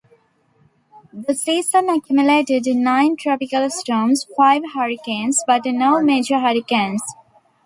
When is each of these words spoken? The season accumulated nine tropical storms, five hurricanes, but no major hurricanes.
The 1.13 1.35
season 1.35 1.87
accumulated 1.87 2.65
nine 2.65 3.15
tropical 3.17 3.69
storms, 3.69 4.25
five 4.35 4.63
hurricanes, 4.73 5.43
but 5.45 5.63
no 5.65 6.01
major 6.01 6.39
hurricanes. 6.39 7.03